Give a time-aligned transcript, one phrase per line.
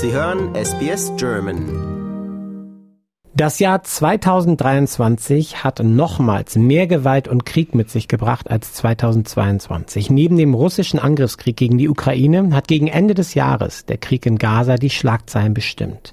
[0.00, 1.66] Sie hören SBS German.
[3.34, 10.08] Das Jahr 2023 hat nochmals mehr Gewalt und Krieg mit sich gebracht als 2022.
[10.08, 14.38] Neben dem russischen Angriffskrieg gegen die Ukraine hat gegen Ende des Jahres der Krieg in
[14.38, 16.12] Gaza die Schlagzeilen bestimmt.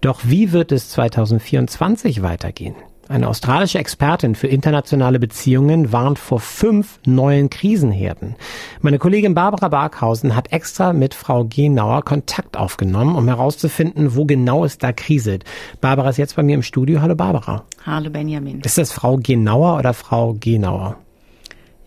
[0.00, 2.76] Doch wie wird es 2024 weitergehen?
[3.08, 8.36] Eine australische Expertin für internationale Beziehungen warnt vor fünf neuen Krisenherden.
[8.80, 14.64] Meine Kollegin Barbara Barkhausen hat extra mit Frau Genauer Kontakt aufgenommen, um herauszufinden, wo genau
[14.64, 15.44] es da kriselt.
[15.80, 17.00] Barbara ist jetzt bei mir im Studio.
[17.00, 17.64] Hallo Barbara.
[17.84, 18.60] Hallo Benjamin.
[18.60, 20.96] Ist das Frau Genauer oder Frau Genauer?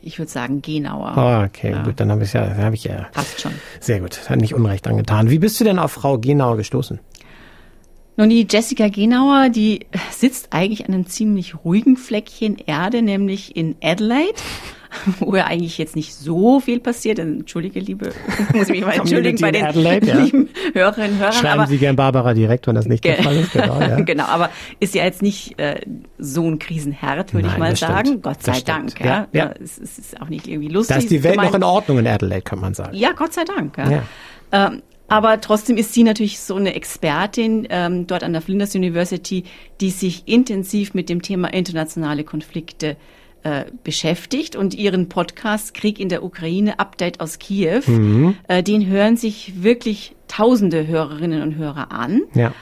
[0.01, 1.13] Ich würde sagen Genauer.
[1.15, 1.83] Oh, okay, ja.
[1.83, 3.07] gut, dann habe ich ja, habe ich ja.
[3.13, 3.53] Passt schon.
[3.79, 5.29] Sehr gut, hat nicht Unrecht angetan.
[5.29, 6.99] Wie bist du denn auf Frau Genauer gestoßen?
[8.17, 13.77] Nun, die Jessica Genauer, die sitzt eigentlich an einem ziemlich ruhigen Fleckchen Erde, nämlich in
[13.81, 14.35] Adelaide
[15.19, 17.19] wo ja eigentlich jetzt nicht so viel passiert.
[17.19, 18.11] Entschuldige, liebe,
[18.53, 20.19] muss ich mich mal entschuldigen bei den Adelaide, ja.
[20.23, 21.33] lieben Hörerinnen und Hörern.
[21.33, 23.51] Schreiben aber, Sie gern Barbara direkt, wenn das nicht der Fall ist.
[23.53, 23.99] Genau, ja.
[24.01, 25.81] genau, aber ist ja jetzt nicht äh,
[26.17, 28.07] so ein Krisenherd, würde ich mal sagen.
[28.07, 28.23] Stimmt.
[28.23, 28.91] Gott sei Dank.
[28.91, 29.05] Stimmt.
[29.05, 29.53] Ja, ja.
[29.61, 30.95] Es, es, ist auch nicht irgendwie lustig.
[30.95, 31.51] Da ist die Welt gemeint.
[31.51, 32.95] noch in Ordnung in Adelaide, kann man sagen.
[32.95, 33.77] Ja, Gott sei Dank.
[33.77, 33.91] Ja.
[33.91, 34.03] ja.
[34.51, 39.43] Ähm, aber trotzdem ist sie natürlich so eine Expertin ähm, dort an der Flinders University,
[39.81, 42.95] die sich intensiv mit dem Thema internationale Konflikte
[43.43, 48.35] äh, beschäftigt und ihren Podcast Krieg in der Ukraine Update aus Kiew, mhm.
[48.47, 52.21] äh, den hören sich wirklich tausende Hörerinnen und Hörer an.
[52.33, 52.53] Ja.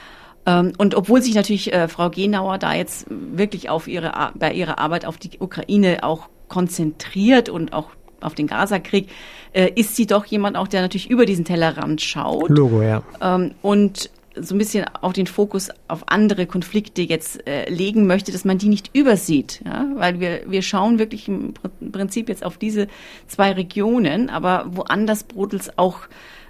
[0.46, 4.78] Ähm, und obwohl sich natürlich äh, Frau Genauer da jetzt wirklich auf ihre bei ihrer
[4.78, 9.08] Arbeit auf die Ukraine auch konzentriert und auch auf den Gaza-Krieg,
[9.52, 12.50] äh, ist sie doch jemand auch, der natürlich über diesen Tellerrand schaut.
[12.50, 13.02] Logo, ja.
[13.20, 18.30] Ähm, und so ein bisschen auch den Fokus auf andere Konflikte jetzt äh, legen möchte,
[18.32, 19.60] dass man die nicht übersieht.
[19.64, 19.88] Ja?
[19.96, 21.54] Weil wir, wir schauen wirklich im
[21.92, 22.86] Prinzip jetzt auf diese
[23.26, 26.02] zwei Regionen, aber woanders brodelt es auch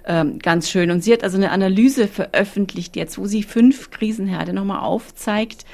[0.05, 0.91] ähm, ganz schön.
[0.91, 5.65] Und sie hat also eine Analyse veröffentlicht jetzt, wo sie fünf Krisenherde nochmal aufzeigt,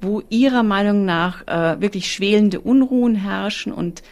[0.00, 4.02] wo ihrer Meinung nach äh, wirklich schwelende Unruhen herrschen und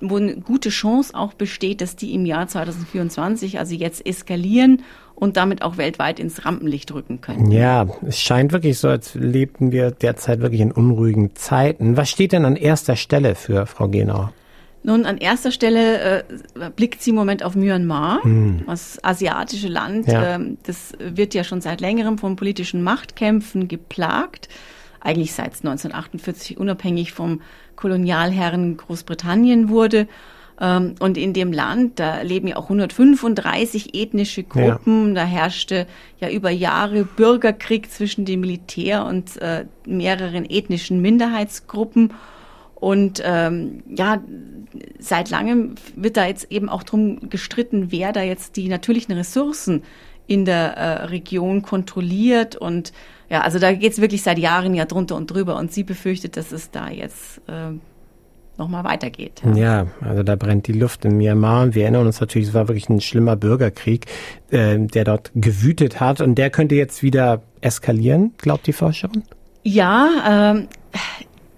[0.00, 4.82] wo eine gute Chance auch besteht, dass die im Jahr 2024, also jetzt eskalieren
[5.16, 7.50] und damit auch weltweit ins Rampenlicht rücken können.
[7.50, 11.96] Ja, es scheint wirklich so, als lebten wir derzeit wirklich in unruhigen Zeiten.
[11.96, 14.32] Was steht denn an erster Stelle für Frau Genauer?
[14.84, 18.62] Nun, an erster Stelle äh, blickt sie im Moment auf Myanmar, hm.
[18.66, 20.06] das asiatische Land.
[20.06, 20.36] Ja.
[20.36, 24.48] Äh, das wird ja schon seit längerem von politischen Machtkämpfen geplagt
[25.06, 27.40] eigentlich seit 1948 unabhängig vom
[27.76, 30.08] Kolonialherren Großbritannien wurde.
[30.60, 35.08] Ähm, und in dem Land, da leben ja auch 135 ethnische Gruppen.
[35.08, 35.22] Ja.
[35.22, 35.86] Da herrschte
[36.20, 42.12] ja über Jahre Bürgerkrieg zwischen dem Militär und äh, mehreren ethnischen Minderheitsgruppen.
[42.74, 44.22] Und ähm, ja,
[44.98, 49.82] seit langem wird da jetzt eben auch drum gestritten, wer da jetzt die natürlichen Ressourcen
[50.26, 52.92] in der äh, Region kontrolliert und
[53.28, 56.52] ja, also da geht's wirklich seit Jahren ja drunter und drüber und sie befürchtet, dass
[56.52, 57.72] es da jetzt äh,
[58.58, 59.42] nochmal weitergeht.
[59.44, 59.56] Ja.
[59.56, 62.88] ja, also da brennt die Luft in Myanmar wir erinnern uns natürlich, es war wirklich
[62.88, 64.06] ein schlimmer Bürgerkrieg,
[64.50, 69.22] äh, der dort gewütet hat und der könnte jetzt wieder eskalieren, glaubt die Forscherin?
[69.62, 70.68] Ja, ähm,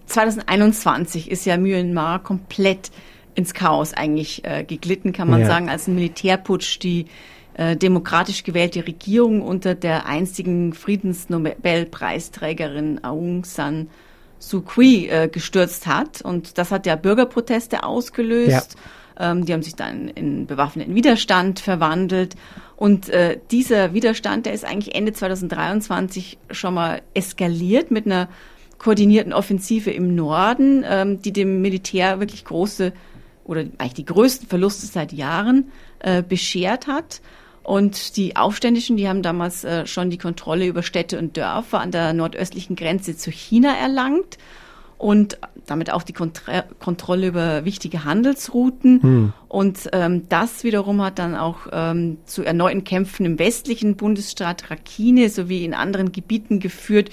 [0.06, 2.90] 2021 ist ja Myanmar komplett
[3.34, 5.46] ins Chaos eigentlich äh, geglitten, kann man ja.
[5.46, 7.06] sagen, als ein Militärputsch die
[7.54, 13.88] äh, demokratisch gewählte Regierung unter der einzigen Friedensnobelpreisträgerin Aung San
[14.38, 16.22] Suu Kyi äh, gestürzt hat.
[16.22, 18.76] Und das hat ja Bürgerproteste ausgelöst.
[19.18, 19.32] Ja.
[19.32, 22.36] Ähm, die haben sich dann in bewaffneten Widerstand verwandelt.
[22.76, 28.28] Und äh, dieser Widerstand, der ist eigentlich Ende 2023 schon mal eskaliert mit einer
[28.78, 32.92] koordinierten Offensive im Norden, ähm, die dem Militär wirklich große
[33.44, 37.20] oder eigentlich die größten Verluste seit Jahren äh, beschert hat.
[37.68, 41.90] Und die Aufständischen, die haben damals äh, schon die Kontrolle über Städte und Dörfer an
[41.90, 44.38] der nordöstlichen Grenze zu China erlangt
[44.96, 49.02] und damit auch die Kontra Kontrolle über wichtige Handelsrouten.
[49.02, 49.32] Hm.
[49.48, 55.28] Und ähm, das wiederum hat dann auch ähm, zu erneuten Kämpfen im westlichen Bundesstaat Rakhine
[55.28, 57.10] sowie in anderen Gebieten geführt.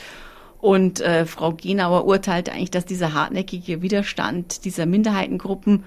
[0.61, 5.83] Und äh, Frau Genauer urteilte eigentlich, dass dieser hartnäckige Widerstand dieser Minderheitengruppen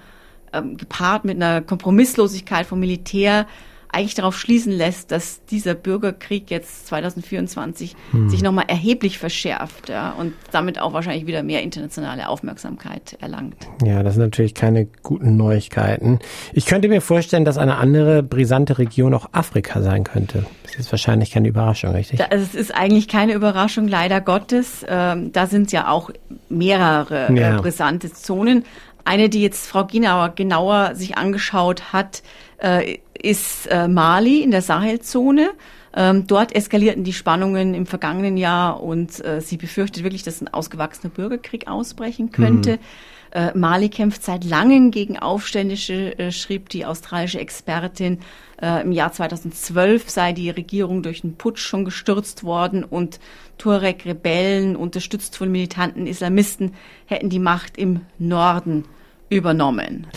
[0.53, 3.47] ähm, gepaart mit einer Kompromisslosigkeit vom Militär
[3.91, 8.29] eigentlich darauf schließen lässt, dass dieser Bürgerkrieg jetzt 2024 hm.
[8.29, 13.55] sich nochmal erheblich verschärft ja, und damit auch wahrscheinlich wieder mehr internationale Aufmerksamkeit erlangt.
[13.83, 16.19] Ja, das sind natürlich keine guten Neuigkeiten.
[16.53, 20.45] Ich könnte mir vorstellen, dass eine andere brisante Region auch Afrika sein könnte.
[20.63, 22.19] Das ist wahrscheinlich keine Überraschung, richtig?
[22.29, 24.85] Es ist eigentlich keine Überraschung, leider Gottes.
[24.87, 26.11] Ähm, da sind ja auch
[26.49, 27.59] mehrere äh, ja.
[27.59, 28.65] brisante Zonen.
[29.09, 32.21] Eine, die jetzt Frau Ginauer genauer sich angeschaut hat,
[32.59, 35.49] äh, ist äh, Mali in der Sahelzone.
[35.95, 40.47] Ähm, dort eskalierten die Spannungen im vergangenen Jahr und äh, sie befürchtet wirklich, dass ein
[40.53, 42.73] ausgewachsener Bürgerkrieg ausbrechen könnte.
[42.73, 43.59] Mhm.
[43.59, 48.21] Mali kämpft seit langem gegen Aufständische, schrieb die australische Expertin.
[48.59, 53.19] Im Jahr 2012 sei die Regierung durch einen Putsch schon gestürzt worden und
[53.59, 56.73] Tuareg-Rebellen, unterstützt von militanten Islamisten,
[57.05, 58.85] hätten die Macht im Norden
[59.29, 60.07] übernommen.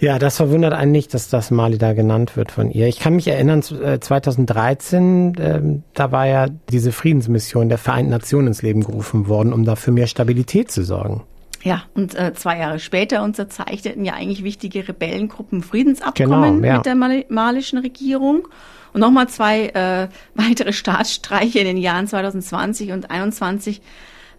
[0.00, 2.86] Ja, das verwundert einen nicht, dass das Mali da genannt wird von ihr.
[2.86, 5.60] Ich kann mich erinnern, 2013, äh,
[5.94, 9.90] da war ja diese Friedensmission der Vereinten Nationen ins Leben gerufen worden, um da für
[9.90, 11.24] mehr Stabilität zu sorgen.
[11.64, 16.76] Ja, und äh, zwei Jahre später unterzeichneten ja eigentlich wichtige Rebellengruppen Friedensabkommen genau, ja.
[16.76, 18.46] mit der Mali malischen Regierung.
[18.92, 23.82] Und nochmal zwei äh, weitere Staatsstreiche in den Jahren 2020 und 2021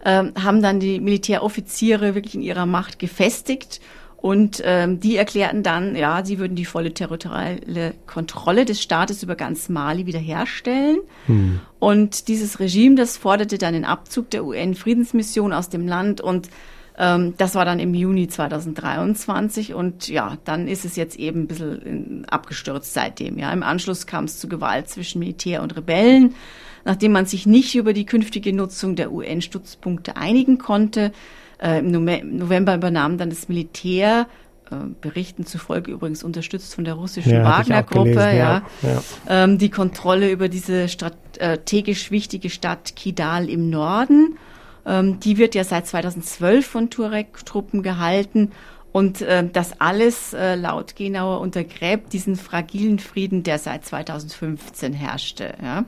[0.04, 3.80] äh, haben dann die Militäroffiziere wirklich in ihrer Macht gefestigt
[4.20, 9.34] und ähm, die erklärten dann, ja, sie würden die volle territoriale Kontrolle des Staates über
[9.34, 10.98] ganz Mali wiederherstellen.
[11.26, 11.60] Hm.
[11.78, 16.50] Und dieses Regime, das forderte dann den Abzug der UN-Friedensmission aus dem Land und
[16.98, 21.46] ähm, das war dann im Juni 2023 und ja, dann ist es jetzt eben ein
[21.46, 23.38] bisschen abgestürzt seitdem.
[23.38, 26.34] Ja, im Anschluss kam es zu Gewalt zwischen Militär und Rebellen,
[26.84, 31.12] nachdem man sich nicht über die künftige Nutzung der UN-Stützpunkte einigen konnte.
[31.60, 34.26] Äh, Im November übernahm dann das Militär
[34.70, 39.02] äh, Berichten zufolge übrigens unterstützt von der russischen ja, Wagner-Gruppe, ja, ja, ja.
[39.28, 44.38] Ähm, die Kontrolle über diese strategisch wichtige Stadt Kidal im Norden.
[44.86, 48.52] Ähm, die wird ja seit 2012 von Turek-Truppen gehalten.
[48.92, 55.54] Und äh, das alles äh, laut Genauer untergräbt diesen fragilen Frieden, der seit 2015 herrschte.
[55.62, 55.84] Ja?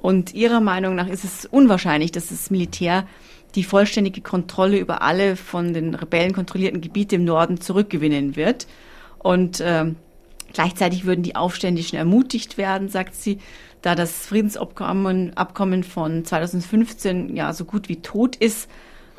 [0.00, 3.04] Und ihrer Meinung nach ist es unwahrscheinlich, dass das Militär
[3.56, 8.68] die vollständige Kontrolle über alle von den Rebellen kontrollierten Gebiete im Norden zurückgewinnen wird.
[9.18, 9.92] Und äh,
[10.52, 13.38] gleichzeitig würden die Aufständischen ermutigt werden, sagt sie,
[13.82, 18.68] da das Friedensabkommen Abkommen von 2015 ja so gut wie tot ist,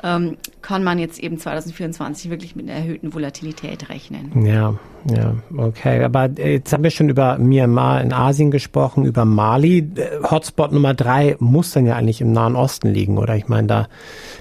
[0.02, 4.46] ähm, kann man jetzt eben 2024 wirklich mit einer erhöhten Volatilität rechnen.
[4.46, 4.74] Ja,
[5.10, 6.02] ja, okay.
[6.02, 9.78] Aber äh, jetzt haben wir schon über Myanmar in Asien gesprochen, über Mali.
[9.78, 13.36] Äh, Hotspot Nummer drei muss dann ja eigentlich im Nahen Osten liegen, oder?
[13.36, 13.88] Ich meine, da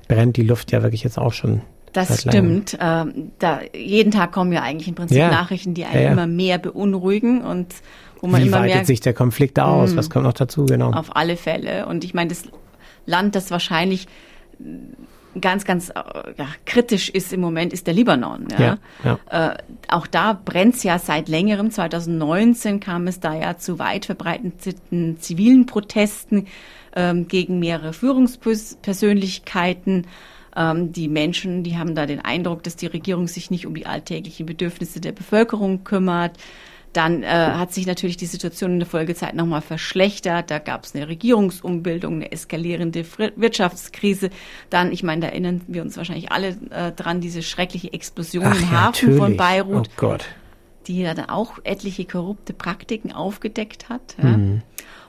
[0.08, 1.62] brennt die Luft ja wirklich jetzt auch schon.
[1.94, 2.78] Das stimmt.
[2.80, 5.30] Ähm, da, jeden Tag kommen ja eigentlich im Prinzip ja.
[5.30, 6.12] Nachrichten, die einen ja, ja.
[6.12, 7.74] immer mehr beunruhigen und
[8.22, 9.96] wo man Wie immer weitet mehr, sich der Konflikt aus?
[9.96, 10.12] Was mm.
[10.12, 10.66] kommt noch dazu?
[10.66, 10.92] Genau.
[10.92, 11.86] Auf alle Fälle.
[11.86, 12.44] Und ich meine, das
[13.06, 14.08] Land, das wahrscheinlich
[15.42, 15.94] ganz, ganz äh,
[16.38, 18.48] ja, kritisch ist im Moment, ist der Libanon.
[18.52, 18.78] Ja?
[19.04, 19.52] ja, ja.
[19.52, 19.58] Äh,
[19.88, 21.72] auch da brennt's ja seit längerem.
[21.72, 26.48] 2019 kam es da ja zu weit verbreiteten zivilen Protesten
[26.96, 30.08] ähm, gegen mehrere Führungspersönlichkeiten.
[30.56, 33.86] Ähm, die Menschen, die haben da den Eindruck, dass die Regierung sich nicht um die
[33.86, 36.38] alltäglichen Bedürfnisse der Bevölkerung kümmert.
[36.94, 40.50] Dann äh, hat sich natürlich die Situation in der Folgezeit nochmal verschlechtert.
[40.50, 43.06] Da gab es eine Regierungsumbildung, eine eskalierende
[43.36, 44.32] Wirtschaftskrise.
[44.72, 48.60] Dann, ich meine, da erinnern wir uns wahrscheinlich alle äh, dran, diese schreckliche Explosion Ach,
[48.60, 49.88] im Hafen von Beirut.
[49.88, 50.26] Oh Gott.
[50.88, 54.16] Die ja dann auch etliche korrupte Praktiken aufgedeckt hat.
[54.18, 54.30] Ja.
[54.30, 54.64] Mhm.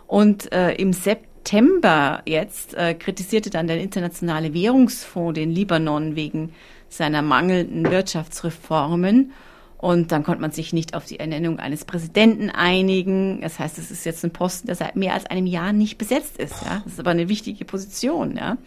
[0.07, 6.53] Und äh, im September jetzt äh, kritisierte dann der Internationale Währungsfonds den Libanon wegen
[6.91, 9.33] seiner mangelnden Wirtschaftsreformen.
[9.81, 13.41] Und dann konnte man sich nicht auf die Ernennung eines Präsidenten einigen.
[13.41, 16.37] Das heißt, es ist jetzt ein Posten, der seit mehr als einem Jahr nicht besetzt
[16.37, 16.67] ist.
[16.67, 16.83] Ja?
[16.85, 18.37] Das ist aber eine wichtige Position.
[18.37, 18.59] Ja?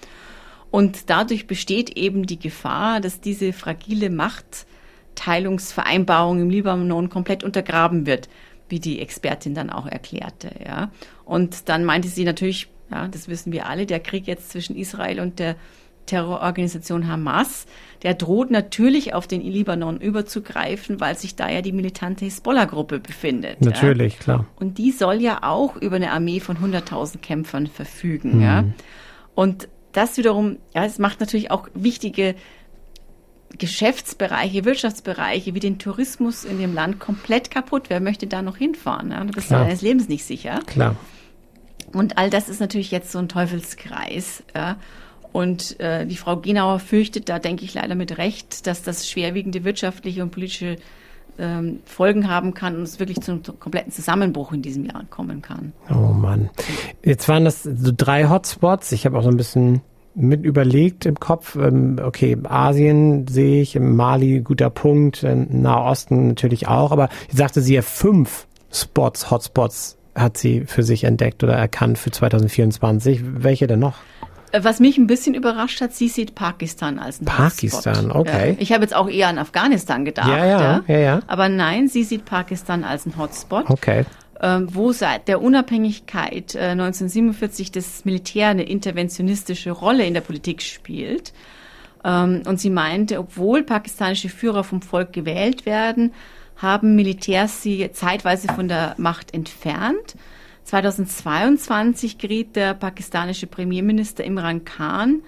[0.71, 8.27] Und dadurch besteht eben die Gefahr, dass diese fragile Machtteilungsvereinbarung im Libanon komplett untergraben wird,
[8.67, 10.49] wie die Expertin dann auch erklärte.
[10.65, 10.89] Ja?
[11.25, 15.19] Und dann meinte sie natürlich, ja, das wissen wir alle, der Krieg jetzt zwischen Israel
[15.19, 15.57] und der
[16.05, 17.65] Terrororganisation Hamas,
[18.03, 23.61] der droht natürlich auf den Libanon überzugreifen, weil sich da ja die militante Hisbollah-Gruppe befindet.
[23.61, 24.19] Natürlich, ja.
[24.19, 24.45] klar.
[24.57, 28.37] Und die soll ja auch über eine Armee von 100.000 Kämpfern verfügen.
[28.37, 28.41] Mhm.
[28.41, 28.63] Ja.
[29.35, 32.35] Und das wiederum, ja, es macht natürlich auch wichtige
[33.57, 37.83] Geschäftsbereiche, Wirtschaftsbereiche wie den Tourismus in dem Land komplett kaputt.
[37.89, 39.11] Wer möchte da noch hinfahren?
[39.11, 39.23] Ja?
[39.23, 40.61] Du bist ja deines Lebens nicht sicher.
[40.65, 40.95] Klar.
[41.93, 44.43] Und all das ist natürlich jetzt so ein Teufelskreis.
[44.55, 44.77] Ja?
[45.33, 49.63] Und äh, die Frau Genauer fürchtet, da denke ich leider mit Recht, dass das schwerwiegende
[49.63, 50.77] wirtschaftliche und politische
[51.39, 55.73] ähm, Folgen haben kann und es wirklich zum kompletten Zusammenbruch in diesem Jahr kommen kann.
[55.89, 56.51] Oh Mann.
[57.03, 58.91] Jetzt waren das so drei Hotspots.
[58.91, 59.81] Ich habe auch so ein bisschen
[60.15, 66.91] mit überlegt im Kopf, ähm, okay, Asien sehe ich, Mali guter Punkt, Nahosten natürlich auch,
[66.91, 71.97] aber ich sagte sie ja fünf Spots, Hotspots hat sie für sich entdeckt oder erkannt
[71.97, 73.21] für 2024.
[73.43, 73.95] Welche denn noch?
[74.55, 78.15] Was mich ein bisschen überrascht hat, sie sieht Pakistan als ein Pakistan, Hotspot.
[78.15, 78.55] okay.
[78.59, 80.29] Ich habe jetzt auch eher an Afghanistan gedacht.
[80.29, 81.19] Ja, ja, ja, ja.
[81.25, 83.67] Aber nein, sie sieht Pakistan als ein Hotspot.
[83.69, 84.05] Okay.
[84.39, 90.61] Ähm, wo seit der Unabhängigkeit 1947 äh, das Militär eine interventionistische Rolle in der Politik
[90.61, 91.33] spielt.
[92.03, 96.13] Ähm, und sie meinte, obwohl pakistanische Führer vom Volk gewählt werden,
[96.57, 100.15] haben Militärs sie zeitweise von der Macht entfernt.
[100.65, 105.21] 2022 geriet der pakistanische Premierminister Imran Khan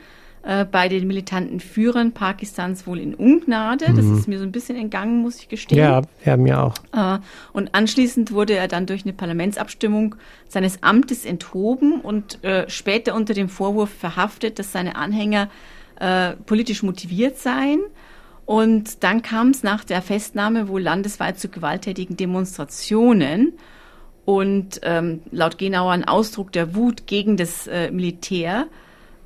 [0.45, 3.85] äh, bei den militanten Führern Pakistans wohl in Ungnade.
[3.95, 4.17] Das mhm.
[4.19, 5.79] ist mir so ein bisschen entgangen, muss ich gestehen.
[5.79, 6.75] Ja, ja mir auch.
[6.93, 7.19] Äh,
[7.51, 10.15] und anschließend wurde er dann durch eine Parlamentsabstimmung
[10.47, 15.49] seines Amtes enthoben und äh, später unter dem Vorwurf verhaftet, dass seine Anhänger
[16.45, 17.79] politisch motiviert seien.
[18.45, 23.53] Und dann kam es nach der Festnahme wohl landesweit zu gewalttätigen Demonstrationen
[24.25, 28.65] und ähm, laut Genauer ein Ausdruck der Wut gegen das äh, Militär.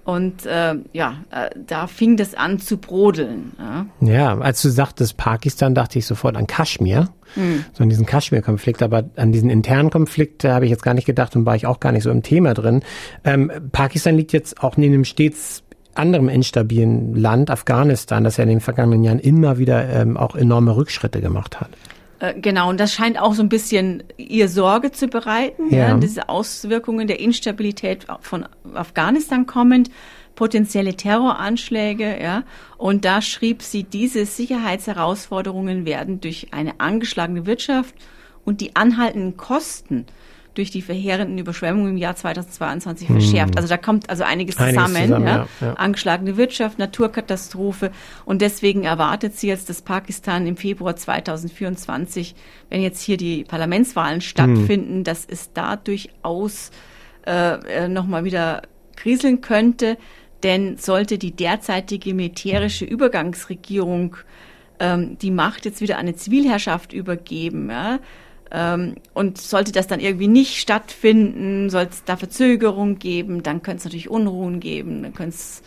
[0.04, 3.52] Und äh, ja, äh, da fing das an zu brodeln.
[3.60, 3.86] Ja.
[4.02, 7.64] ja, als du sagtest Pakistan, dachte ich sofort an Kaschmir, hm.
[7.74, 8.82] so an diesen Kaschmir-Konflikt.
[8.82, 11.80] Aber an diesen internen Konflikt habe ich jetzt gar nicht gedacht und war ich auch
[11.80, 12.82] gar nicht so im Thema drin.
[13.24, 15.64] Ähm, Pakistan liegt jetzt auch neben dem stets
[15.94, 20.76] anderem instabilen Land, Afghanistan, das ja in den vergangenen Jahren immer wieder ähm, auch enorme
[20.76, 21.70] Rückschritte gemacht hat.
[22.20, 25.90] Äh, genau, und das scheint auch so ein bisschen ihr Sorge zu bereiten, ja.
[25.90, 29.90] ja diese Auswirkungen der Instabilität von Afghanistan kommend,
[30.36, 32.44] potenzielle Terroranschläge, ja.
[32.78, 37.96] Und da schrieb sie, diese Sicherheitsherausforderungen werden durch eine angeschlagene Wirtschaft
[38.46, 40.06] und die anhaltenden Kosten
[40.60, 43.22] durch die verheerenden Überschwemmungen im Jahr 2022 hm.
[43.22, 43.56] verschärft.
[43.56, 45.04] Also da kommt also einiges, einiges zusammen.
[45.04, 45.48] zusammen ja?
[45.62, 47.92] Ja, Angeschlagene Wirtschaft, Naturkatastrophe.
[48.26, 52.36] Und deswegen erwartet sie jetzt, dass Pakistan im Februar 2024,
[52.70, 55.04] wenn jetzt hier die Parlamentswahlen stattfinden, hm.
[55.06, 56.72] dass es da durchaus
[57.26, 58.64] äh, äh nochmal wieder
[58.98, 59.98] kriseln könnte.
[60.44, 64.18] Denn sollte die derzeitige militärische Übergangsregierung
[64.82, 68.00] ähm, die Macht jetzt wieder an eine Zivilherrschaft übergeben, ja,
[69.14, 73.84] und sollte das dann irgendwie nicht stattfinden, soll es da Verzögerung geben, dann könnte es
[73.86, 75.62] natürlich Unruhen geben, dann könnte es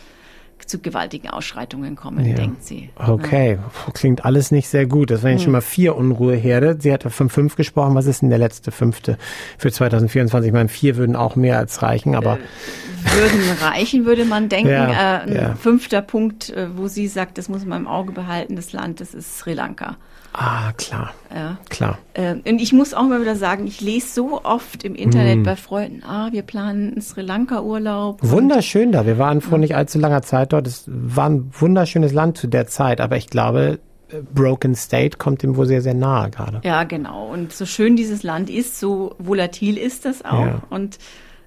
[0.65, 2.35] zu gewaltigen Ausschreitungen kommen, ja.
[2.35, 2.89] denkt sie.
[2.95, 3.91] Okay, ja.
[3.93, 5.11] klingt alles nicht sehr gut.
[5.11, 5.45] Das waren jetzt hm.
[5.45, 6.77] schon mal vier Unruheherde.
[6.79, 7.95] Sie hat von fünf gesprochen.
[7.95, 9.17] Was ist denn der letzte fünfte
[9.57, 10.47] für 2024?
[10.47, 12.37] Ich meine, vier würden auch mehr als reichen, aber.
[12.37, 14.71] Äh, würden reichen, würde man denken.
[14.71, 18.55] Ja, äh, ein fünfter Punkt, äh, wo sie sagt, das muss man im Auge behalten,
[18.55, 19.97] das Land, das ist Sri Lanka.
[20.33, 21.13] Ah, klar.
[21.33, 21.57] Ja.
[21.69, 21.99] Klar.
[22.15, 25.43] Ähm, und ich muss auch mal wieder sagen, ich lese so oft im Internet mm.
[25.43, 28.17] bei Freunden, ah, wir planen einen Sri Lanka-Urlaub.
[28.21, 29.05] Wunderschön da.
[29.05, 30.65] Wir waren vor nicht allzu langer Zeit dort.
[30.65, 35.43] Es war ein wunderschönes Land zu der Zeit, aber ich glaube, äh, Broken State kommt
[35.43, 36.61] dem wohl sehr, sehr nahe gerade.
[36.63, 37.27] Ja, genau.
[37.31, 40.45] Und so schön dieses Land ist, so volatil ist das auch.
[40.45, 40.63] Ja.
[40.71, 40.97] Und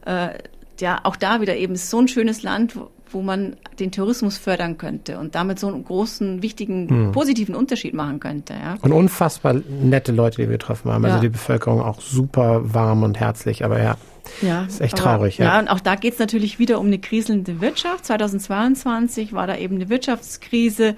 [0.05, 0.28] äh,
[0.80, 2.76] ja, auch da wieder eben so ein schönes Land,
[3.11, 7.12] wo man den Tourismus fördern könnte und damit so einen großen, wichtigen, hm.
[7.12, 8.54] positiven Unterschied machen könnte.
[8.54, 8.76] Ja.
[8.83, 11.04] Und unfassbar nette Leute, die wir getroffen haben.
[11.04, 11.14] Also ja.
[11.14, 13.97] Also die Bevölkerung auch super warm und herzlich, aber ja.
[14.42, 15.38] Ja, ist echt aber, traurig.
[15.38, 15.47] Ja.
[15.47, 18.06] ja, und auch da geht es natürlich wieder um eine kriselnde Wirtschaft.
[18.06, 20.97] 2022 war da eben eine Wirtschaftskrise,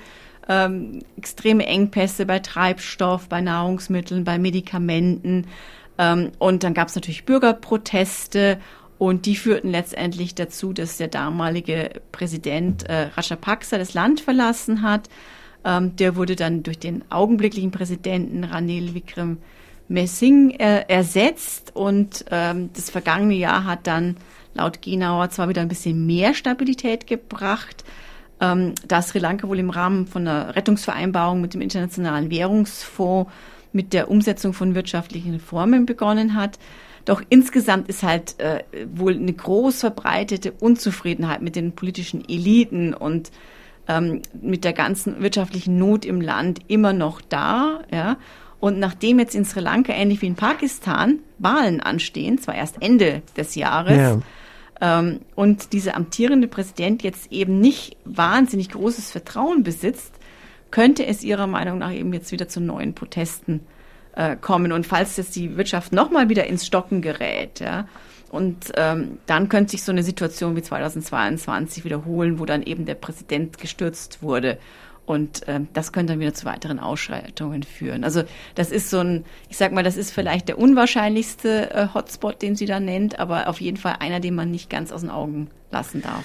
[0.48, 5.46] ähm, extreme Engpässe bei Treibstoff, bei Nahrungsmitteln, bei Medikamenten.
[5.98, 8.58] Ähm, und dann gab es natürlich Bürgerproteste
[8.98, 15.08] und die führten letztendlich dazu, dass der damalige Präsident äh, Rajapaksa das Land verlassen hat.
[15.64, 19.38] Ähm, der wurde dann durch den augenblicklichen Präsidenten Ranil Vikram
[19.88, 21.72] Messing äh, ersetzt.
[21.74, 24.16] Und ähm, das vergangene Jahr hat dann
[24.54, 27.84] laut Genauer zwar wieder ein bisschen mehr Stabilität gebracht,
[28.40, 33.30] ähm, da Sri Lanka wohl im Rahmen von einer Rettungsvereinbarung mit dem Internationalen Währungsfonds
[33.72, 36.58] mit der Umsetzung von wirtschaftlichen Reformen begonnen hat.
[37.08, 43.30] Doch insgesamt ist halt äh, wohl eine groß verbreitete Unzufriedenheit mit den politischen Eliten und
[43.88, 47.80] ähm, mit der ganzen wirtschaftlichen Not im Land immer noch da.
[47.90, 48.18] Ja?
[48.60, 53.22] Und nachdem jetzt in Sri Lanka, ähnlich wie in Pakistan, Wahlen anstehen, zwar erst Ende
[53.38, 54.20] des Jahres, ja.
[55.00, 60.12] ähm, und dieser amtierende Präsident jetzt eben nicht wahnsinnig großes Vertrauen besitzt,
[60.70, 63.60] könnte es ihrer Meinung nach eben jetzt wieder zu neuen Protesten
[64.18, 64.72] äh, kommen.
[64.72, 67.86] Und falls jetzt die Wirtschaft nochmal wieder ins Stocken gerät, ja,
[68.30, 72.96] und ähm, dann könnte sich so eine Situation wie 2022 wiederholen, wo dann eben der
[72.96, 74.58] Präsident gestürzt wurde.
[75.06, 78.04] Und ähm, das könnte dann wieder zu weiteren Ausschreitungen führen.
[78.04, 82.42] Also das ist so ein, ich sag mal, das ist vielleicht der unwahrscheinlichste äh, Hotspot,
[82.42, 85.10] den sie da nennt, aber auf jeden Fall einer, den man nicht ganz aus den
[85.10, 86.24] Augen lassen darf.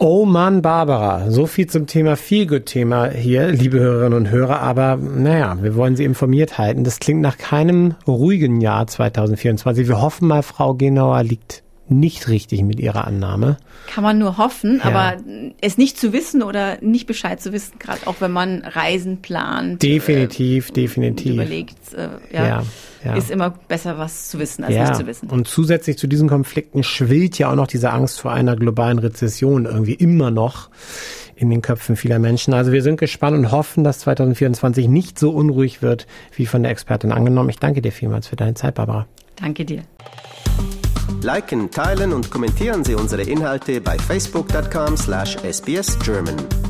[0.00, 4.60] Oh Mann, Barbara, so viel zum Thema Feelgood-Thema hier, liebe Hörerinnen und Hörer.
[4.60, 6.84] Aber naja, wir wollen Sie informiert halten.
[6.84, 9.88] Das klingt nach keinem ruhigen Jahr 2024.
[9.88, 13.56] Wir hoffen mal, Frau Genauer liegt nicht richtig mit ihrer Annahme.
[13.88, 14.84] Kann man nur hoffen, ja.
[14.84, 15.16] aber
[15.60, 19.82] es nicht zu wissen oder nicht Bescheid zu wissen, gerade auch wenn man Reisen plant.
[19.82, 21.32] Definitiv, äh, definitiv.
[21.32, 22.62] Überlegt, äh, ja, ja,
[23.04, 24.84] ja, ist immer besser, was zu wissen, als ja.
[24.88, 25.30] nicht zu wissen.
[25.30, 29.66] Und zusätzlich zu diesen Konflikten schwillt ja auch noch diese Angst vor einer globalen Rezession
[29.66, 30.70] irgendwie immer noch
[31.36, 32.52] in den Köpfen vieler Menschen.
[32.54, 36.72] Also wir sind gespannt und hoffen, dass 2024 nicht so unruhig wird, wie von der
[36.72, 37.48] Expertin angenommen.
[37.48, 39.06] Ich danke dir vielmals für deine Zeit, Barbara.
[39.36, 39.82] Danke dir.
[41.22, 46.67] Liken, teilen und kommentieren Sie unsere Inhalte bei facebook.com slash sbsgerman.